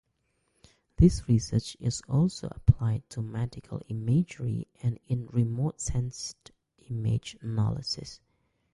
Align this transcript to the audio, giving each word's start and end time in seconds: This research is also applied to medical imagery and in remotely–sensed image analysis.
This 0.97 1.27
research 1.29 1.77
is 1.79 2.01
also 2.09 2.47
applied 2.47 3.07
to 3.11 3.21
medical 3.21 3.83
imagery 3.87 4.67
and 4.81 4.97
in 5.07 5.27
remotely–sensed 5.27 6.49
image 6.89 7.37
analysis. 7.41 8.19